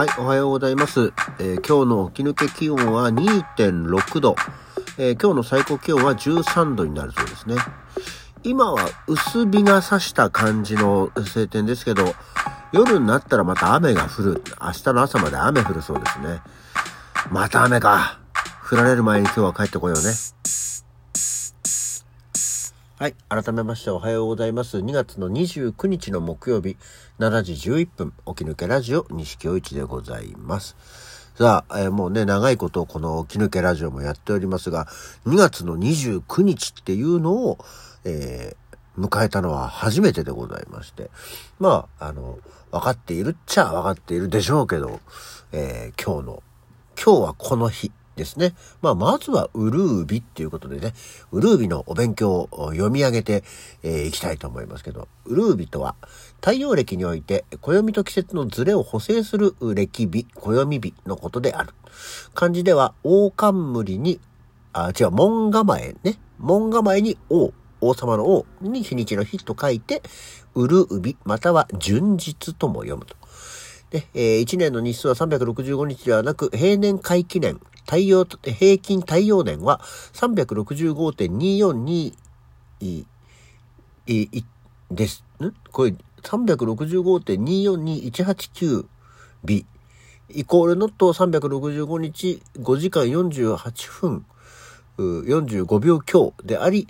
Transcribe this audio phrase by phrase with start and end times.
[0.00, 1.12] はい、おはようございます。
[1.40, 4.34] えー今日の起き抜け気温は2.6度、
[4.96, 7.56] えー今日の最高気温は13度になるそうですね。
[8.42, 12.14] 今は薄日が差した感じの晴天ですけど、
[12.72, 14.42] 夜になったらまた雨が降る。
[14.58, 16.40] 明日の朝まで雨降るそうですね。
[17.30, 18.20] また雨か。
[18.70, 20.14] 降られる前に今日は帰ってこようね。
[23.00, 23.14] はい。
[23.30, 24.76] 改めましておはようございます。
[24.76, 26.76] 2月の29日の木曜日、
[27.18, 30.76] 7時11分、起き抜けラジオ、西京一でございます。
[31.34, 34.86] さあ、えーもうね、長いことこの起き抜けラジオもやっておりますが、
[35.26, 37.56] 2月の29日っていうのを、
[38.04, 41.10] えー迎えたのは初めてでございまして。
[41.58, 42.38] まあ、あの、
[42.70, 45.00] 分かっているっちゃ分かっているでしょうけど、
[45.52, 46.42] えー今日の、
[47.02, 47.90] 今日はこの日
[48.20, 48.54] ですね。
[48.82, 50.92] まあ、まずはウルービっていうことでね、
[51.32, 53.38] ウルービのお勉強を読み上げて
[53.82, 55.94] い、えーきたいと思いますけど、ウルービとは、
[56.36, 61.70] 太陽暦において、暦と季節のズレを補正する暦日、暦日のことである。
[62.34, 64.20] 漢字では、王冠に、
[64.74, 66.18] あ、違う、門構えね。
[66.38, 70.02] 門構えに王、王様の王に日にちの日と書いて、
[70.54, 73.16] ウルービ、または純日とも読むと。
[73.90, 77.60] で、えー1年の日数は365日ではなく、平年回帰年、
[77.90, 79.80] 太陽、平均太陽年は
[80.12, 82.14] 365.242
[84.92, 85.24] です。
[85.42, 85.52] ん？
[85.72, 88.86] これ365.242189
[89.42, 89.66] 日。
[90.28, 94.24] イコールのと365日5時間48分
[94.96, 96.86] 45秒強であり、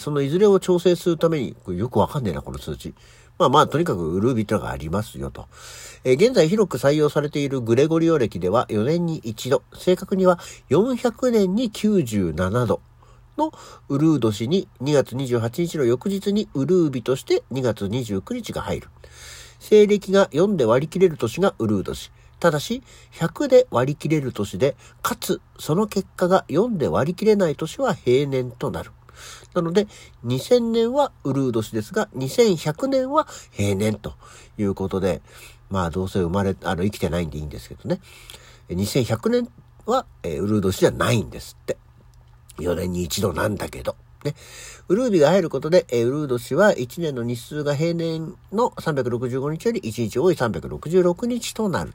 [0.00, 2.92] そのいずれを調整するために、よくわかんねえな、この数値。
[3.40, 5.48] まあまあ、とにかくウルービというのがありますよと。
[6.04, 10.38] えー現在広く採用されているグレゴリオ暦では4年に一度、正確には
[10.68, 12.82] 400年に97度
[13.38, 13.50] の
[13.88, 18.88] ウルー年に2月28日の翌日にウルービとして2月29日が入る。
[19.58, 22.12] 西暦が4で割り切れる年がウルー年。
[22.40, 22.82] ただし、
[23.12, 28.90] 100で割り切れる年で、かつ、その結果が4で割り切れない年は平年となる。
[29.54, 29.86] なので、
[30.24, 34.14] 2000年はウルー年ですが、2100年は平年と
[34.58, 35.22] いうことで、
[35.70, 38.00] まあ、どうせ生まれ、あの、生きてないんでいいんですけどね。
[38.68, 39.48] 2100年
[39.86, 41.76] は、えーウルー年じゃないんですって。
[42.58, 43.96] 4年に一度なんだけど。
[44.24, 44.34] ね。
[44.88, 51.94] ウルービが入ることで、えーウルー年は1年の日数が平年の365日より1日多い366日となる。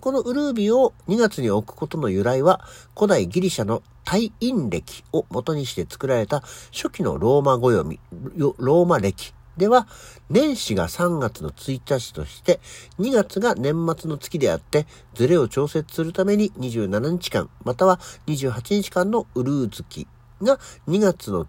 [0.00, 2.60] このウルービを2月に置くことの由来は、
[2.96, 6.40] 古代ギリシャの太陰暦を元にして作られた
[6.72, 8.00] 初期のローマ語読み、
[8.36, 9.86] ローマ暦では、
[10.30, 12.60] 年始が3月の1日として、
[12.98, 20.08] 2月が年末の月であって、ズレを調節するために27日間、または28日間のウルー月
[20.42, 21.46] が2月の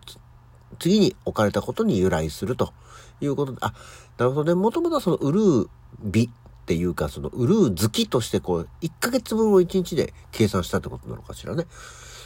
[0.78, 2.74] 次に置かれたことに由来すると
[3.22, 3.74] いうことで、あ、
[4.18, 4.54] なるほどね。
[4.54, 5.68] もともとはそのウルー
[6.04, 11.66] 日っていうか、そのウルー月としてこう、1ヶ月分を1日で計算したってことなのかしらね。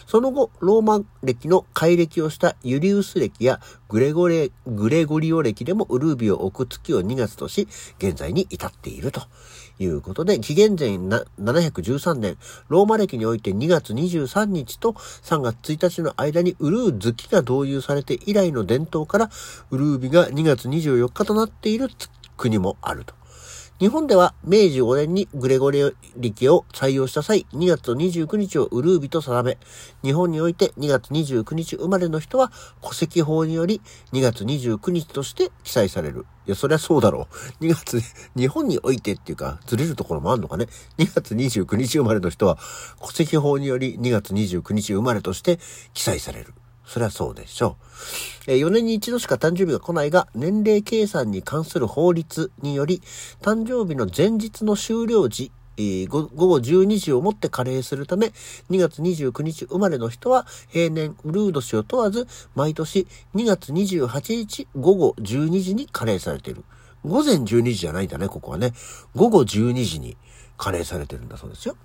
[0.10, 7.68] その後、ローマ暦の改暦をしたユリウス暦やグレゴレ、グレゴリオ暦でもウルービを置く月を2月とし、
[8.00, 9.22] 現在に至っていると
[9.78, 12.38] いうことで、紀元前713年、
[12.70, 19.30] ローマ暦において2月23日と3月1日の間にウルー月が導入されて以来の伝統から、
[19.70, 21.88] ウルービが2月24日となっている
[22.36, 23.19] 国もあると。
[23.80, 29.58] 日本では明治5年にグレゴリオ暦を採用した際、2月29日をウルービと定め、
[30.04, 32.52] 日本において2月29日生まれの人は
[32.82, 33.80] 戸籍法により
[34.12, 36.26] 2月29日として記載される。
[36.46, 37.30] いや、そりゃそうだろ
[37.62, 37.64] う。
[37.64, 38.02] 2月、
[38.36, 40.68] 日本においてっていうか、ずれるところもあるのかね。
[40.98, 42.58] 2月29日生まれの人は
[43.00, 45.58] 戸籍法により2月29日生まれとして
[45.94, 46.54] 記載される。
[46.90, 47.78] それはそうでしょ
[48.48, 48.52] う。
[48.52, 53.04] え4年に一度しか誕生日が来ないが、年齢計算に関する法律により、
[53.42, 58.34] 誕生日の前日の終了時、え午後12時をもって加齢するため、
[58.72, 63.06] 2月29日生まれの人は、平年、うるう年を問わず、毎年
[63.36, 66.64] 2月28日午後12時に加齢されている。
[67.06, 68.74] 午前12時じゃないんだね、ここはね。
[69.16, 70.18] 午後12時に
[70.58, 71.78] 加齢されてるんだそうですよ。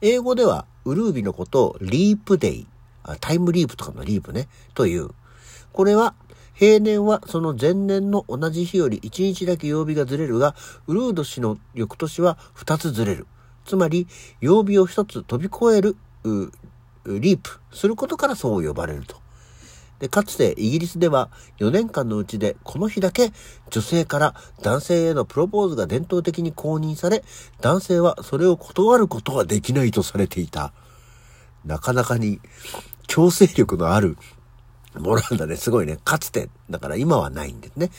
[0.00, 2.66] 英語では、うるう日のことを leap day、
[3.20, 5.10] タイムリープとかの leap ね、という。
[5.72, 6.14] これは、
[6.54, 10.54] 平年はその前年の同じ日より1日だけ曜日がずれるが、
[10.86, 13.26] ウルード氏の翌年は2つずれる。
[13.64, 14.06] つまり、
[14.40, 15.96] 曜日を1つ飛び越える、
[17.04, 19.16] リープすることからそう呼ばれると。
[19.98, 23.32] で、かつてイギリスでは4年間のうちでこの日だけ
[23.70, 27.22] 女性から男性へのプロポーズが伝統的に公認され、
[27.60, 30.72] 男性はそれを断ることはできないとされていた。
[31.64, 32.40] なかなかに
[33.12, 34.16] 強制力のある
[34.94, 35.56] ものなんだね。
[35.56, 35.98] すごいね。
[36.02, 36.48] かつて。
[36.70, 37.90] だから今はないんですね。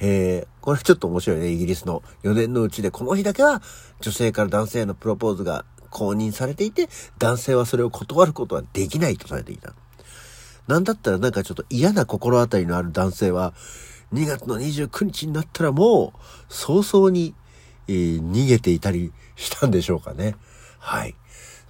[0.00, 1.50] えー、これちょっと面白いね。
[1.50, 3.60] イギリスの4年のうちで、この日だけは
[4.00, 9.74] 女性から男性へのプロポーズが公認されていて、男性はそれを断ることはできないとされていた。
[10.66, 13.52] なんだったらなんかちょっと嫌な心当たりのある男性は、
[14.14, 17.34] 2月の29日になったらもう、早々に、
[17.86, 20.36] えー、逃げていたりしたんでしょうかね。
[20.78, 21.14] はい。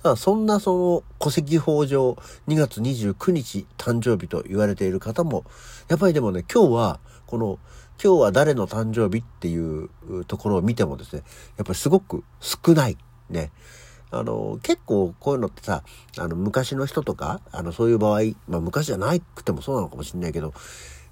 [0.02, 2.16] さあ、そんなその戸籍法上
[2.46, 5.44] 2月29日誕生日と言われている方も、
[5.88, 7.58] やっぱりでもね、今日は、この、
[8.02, 9.90] 今日は誰の誕生日っていう
[10.26, 11.22] ところを見てもですね、
[11.56, 12.96] やっぱりすごく少ない。
[13.28, 13.50] ね。
[14.10, 15.82] あの、結構こういうのってさ、
[16.16, 20.54] あの、昔の人とか、あの、そういう場合、まあ昔じゃなくてもそうなのかもしれないけど、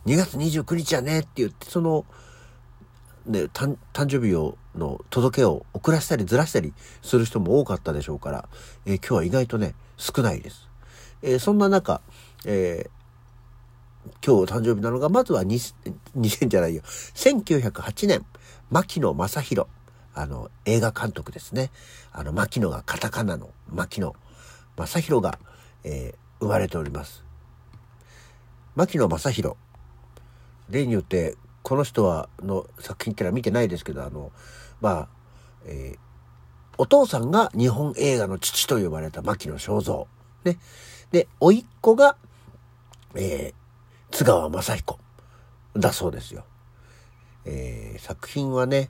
[0.07, 2.07] 2月29日やねって言って、その、
[3.27, 8.49] ね、誕生日を、の届けを遅らせたりずらしたりする人も多かったでしょうから、
[8.85, 10.69] えー、今日は意外とね、少ないです。
[11.23, 12.01] えー、そんな中、
[12.45, 12.91] えー、
[14.25, 16.83] 今日誕生日なのが、まずは2000じゃないよ。
[16.83, 18.25] 1908年、
[18.71, 19.69] 牧野正宏。
[20.15, 21.71] あの、映画監督ですね。
[22.13, 24.15] あの、牧野がカタカナの牧野
[24.77, 25.39] 正宏が、
[25.85, 27.25] え、生まれております。
[28.75, 29.57] 牧野正宏。
[30.71, 34.31] 例によって、この人は、の作品ってのは見てないですけど、あの、
[34.81, 35.09] まあ、
[35.65, 35.99] えー、
[36.79, 40.05] お父さんが日本映画の父と呼ばれた牧野正蔵。
[40.45, 40.61] ね。
[41.11, 42.17] で、甥っ子が、
[43.17, 45.01] えー、津川雅彦
[45.75, 46.45] だそうですよ。
[47.45, 48.89] えー、作品はね、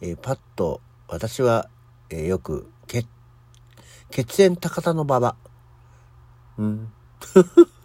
[0.00, 1.68] えー、パッと私は、
[2.08, 3.06] えー、よく血
[4.10, 5.36] 血縁高田の馬場
[6.56, 6.92] うん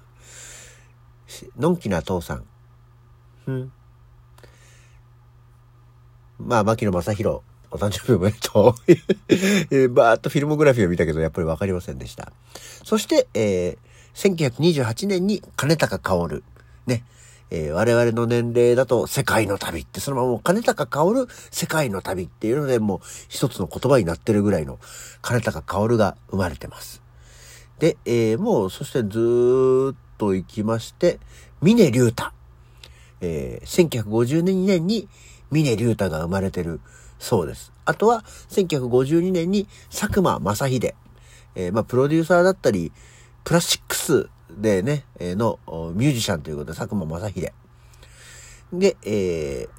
[1.60, 2.46] のんきな父さん
[3.48, 3.74] うん
[6.46, 7.40] まあ牧野正宏
[7.72, 12.32] お誕生日おめでとう えー、バーっとフィルモグラフィーを見たけどやっぱり分かりませんでした
[12.84, 16.44] そして、えー、1928年に金高薫
[16.86, 17.04] ね
[17.54, 24.80] えー、我々の年齢だと世界の旅って、そのままもう金高薫世界の旅っていうので、もう一つの言葉になってるぐらいの
[25.22, 27.02] 金高薫が生まれてます。
[27.78, 31.20] で、えー、もうそしてずーっと行きまして、
[31.62, 32.32] 峰竜太。
[33.20, 35.10] えー、1952年に
[35.52, 36.80] 峰竜太が生まれてる
[37.20, 37.72] そうです。
[37.86, 40.96] あとは、1952年に佐久間正秀。
[41.56, 42.92] えー、まあ、プロデューサーだったり、
[43.44, 45.60] プラスチックスでね、えの
[45.96, 47.54] ミュージシャンということで、佐久間正秀。
[48.74, 49.70] で、えー、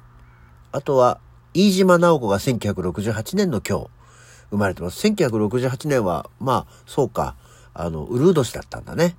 [0.71, 1.19] あとは、
[1.53, 3.87] 飯島直子が1968年の今日、
[4.51, 5.05] 生まれてます。
[5.07, 7.35] 1968年は、まあ、そうか、
[7.73, 9.15] あの、ウルー年だったんだね。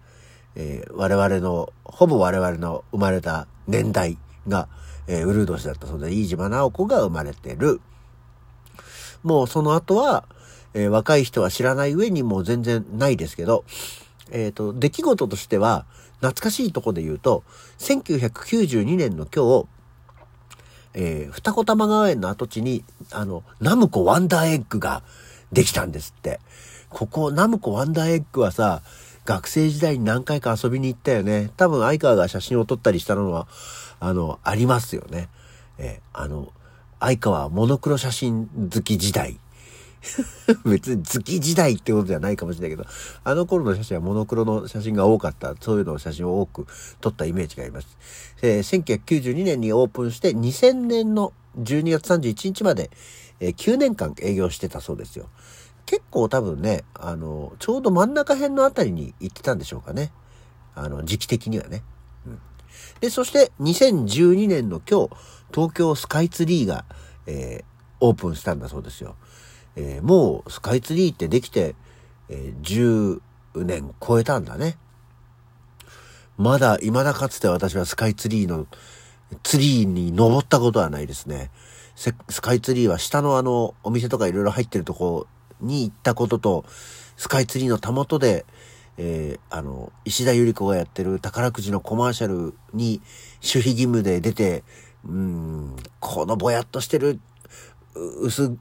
[0.54, 4.16] えー、我々の、ほぼ我々の生まれた年代
[4.46, 4.68] が、
[5.06, 7.80] えー、ウルー年だったそうで、飯島直子が生まれてる。
[9.22, 10.24] もうその後は、
[10.74, 13.64] えー、若い人は知らない上にもう全然ないですけど、
[14.30, 15.86] えっ、ー、と、出来事としては、
[16.20, 17.44] 懐かしいとこで言うと、
[17.78, 19.66] 1992年の今日、
[20.94, 25.02] えー、二子玉川園の跡地に、あの、ナムコワンダーエッグが
[25.52, 26.40] できたんですって。
[26.88, 28.82] ここ、ナムコワンダーエッグはさ、
[29.24, 31.50] 学生時代に何回か遊びに行ったよね。
[31.56, 33.48] 多分、相川が写真を撮ったりしたのは、
[34.00, 35.28] あの、ありますよね。
[35.78, 36.52] え、あの、
[37.00, 39.38] 相川はモノクロ写真好き時代
[40.64, 42.88] 別に月時代ってことじゃないかもしれないけど、
[43.24, 46.66] あの頃の写真はモノクロの写真が多かった、そういうのを写真を多く
[47.00, 47.86] 撮ったイメージがあります。
[48.42, 52.90] えー、1992年にオープンして2000年の12月31日まで、
[53.40, 55.28] えー、9年間営業してたそうですよ。
[55.86, 60.12] 結構多分ね、あの、ちょうど真ん中辺のあたりに行ってたんでしょうかね。
[60.74, 61.82] あの、時期的にはね。
[62.26, 62.40] うん、
[63.00, 65.10] で、そして2012年の今日、
[65.52, 66.84] 東京スカイツリーが、
[67.26, 67.64] えー、
[68.00, 69.16] オープンしたんだそうですよ。
[69.76, 71.74] えー、もうスカイツリーってできて、
[72.28, 73.20] えー、
[73.54, 74.76] 10年超えたんだね。
[76.36, 78.66] まだ、未だかつて私はスカイツリーの、
[79.42, 81.50] ツリーに登ったことはないですね。
[81.94, 82.12] ス
[82.42, 85.28] カイツリーは下のあの、お店とかいろいろ入ってるとこ
[85.60, 86.64] に行ったことと、
[87.16, 88.44] スカイツリーのたもとで、
[88.96, 93.00] えー、あの、石田ゆり子がやってる宝くじのコマーシャルに
[93.42, 94.62] 守秘義務で出て、
[95.06, 97.20] うん、このぼやっとしてる、
[97.94, 98.56] 薄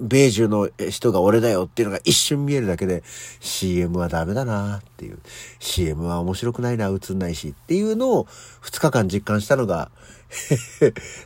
[0.00, 3.02] ベージュの人が俺だよっていうのが一瞬見えるだけで
[3.40, 5.18] CM はダメだなっていう。
[5.60, 8.24] CM は面白くないな映んないしっていうのを
[8.62, 9.90] 2日間実感したのが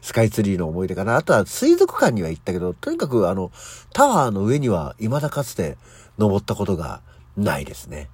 [0.02, 1.16] スカイツリーの思い出かな。
[1.16, 3.50] あとは水族館には行ったけど、とにかくあの
[3.92, 5.76] タワーの上には未だかつて
[6.18, 7.00] 登ったことが
[7.36, 8.08] ないですね。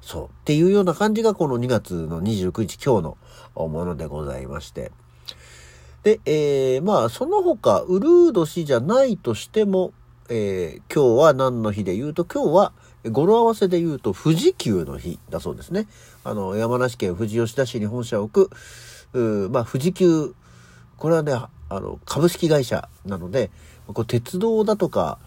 [0.00, 0.24] そう。
[0.26, 3.16] っていうような感じがこの2月の29日今日
[3.56, 4.92] のものでございまして。
[6.02, 9.92] で、えー、まあ、その他、ウルー年じゃないとしても、
[10.30, 12.72] えー、今日は何の日で言うと、今日は
[13.10, 15.86] 語呂合わせで言うと富士急の日だそうですね。
[16.24, 18.56] あの、山梨県富士吉田市に本社を置く、
[19.12, 20.34] まあ、富士急
[20.98, 21.50] これはね、あ
[21.80, 23.50] の、株式会社なので、
[23.86, 25.18] こう鉄道だとか、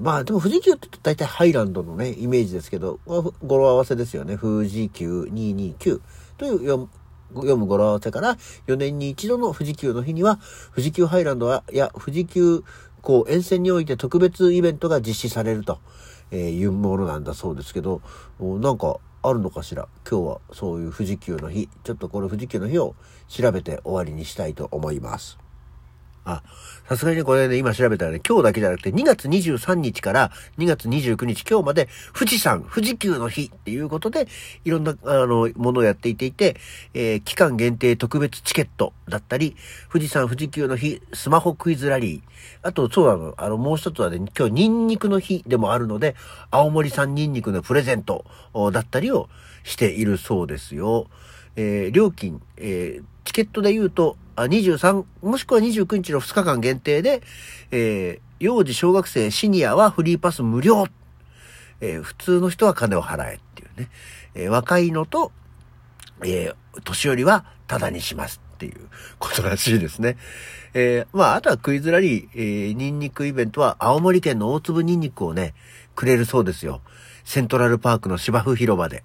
[0.00, 4.36] まあでも富士急って大体ハイランドのね、イメージですけど、語呂合わせですよね。
[4.36, 6.00] 富士急229
[6.38, 6.88] という
[7.34, 10.40] 読む語呂合わせから、4年に一度の富士急の日には、
[10.74, 12.64] 富士急ハイランドや富士急
[13.02, 15.78] こう沿線において特別イベントが実施されると、
[16.30, 18.00] えいうものなんだそうですけど、
[18.40, 19.88] なんかあるのかしら？
[20.08, 22.94] 今日はそういう富士急の日、ちょっとこの富士急の日を
[23.26, 25.38] 調べて終わりにしたいと思います。
[26.28, 26.42] あ、
[26.88, 34.28] さすがに、これね、今調べたらね、今日だけじゃなくて、2月23日から2月29日、今日まで、富士山、富士急の日っていうことで、
[34.64, 36.56] いろんな、あの、ものをやっていていて、
[36.92, 39.56] えー、期間限定特別チケットだったり、
[39.90, 42.22] 富士山、富士急の日、スマホクイズラリー。
[42.62, 46.14] あと、そうなの、あの、もう一つはね、今日、ニンニクの日でもあるので、
[46.50, 48.26] 青森産ニンニクのプレゼント
[48.72, 49.28] だったりを
[49.62, 51.08] しているそうですよ。
[51.56, 57.22] えー、料金、えー、チケットで言うと、あ23、もしくは29日の2日間限定で、
[57.72, 60.86] えー、幼児小学生シニアはフリーパス無料。
[61.80, 63.88] えー、普通の人は金を払えっていうね。
[64.34, 65.32] えー、若いのと、
[66.24, 70.16] えー、年寄りはタダにしますっていうことらしいですね。
[70.74, 75.54] えー、まあ、あとはクイズラリー、えー、ニンニクイベントは青森県の大粒ニンニクをね、
[75.96, 76.80] くれるそうですよ。
[77.24, 79.04] セントラルパークの芝生広場で。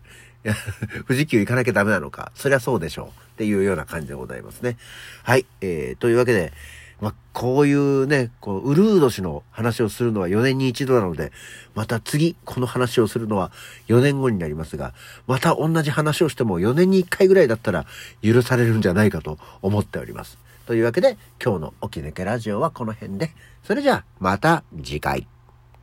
[1.08, 2.32] 富士急行かなきゃダメなのか。
[2.36, 3.23] そりゃそうでしょう。
[3.34, 4.78] っていうような感じでございますね。
[5.24, 5.46] はい。
[5.62, 6.54] えー、というわけで、
[7.02, 11.32] まあ、こういうね、こう、ウルード氏の話をするのは4年に一度なので、
[11.76, 13.52] また次、この話をするのは
[13.88, 14.94] 4年後になりますが、
[15.28, 17.86] また同じ話をしても4年に1回ぐらいだったら
[18.22, 20.38] 許されるんじゃないかと思っております。
[20.66, 23.32] というわけで、今日の起き抜けラジオはこの辺で、
[23.66, 25.28] それじゃあ、また次回。